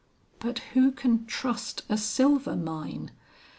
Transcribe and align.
But 0.39 0.57
who 0.73 0.91
can 0.91 1.27
trust 1.27 1.83
a 1.87 1.95
silver 1.95 2.55
mine? 2.55 3.11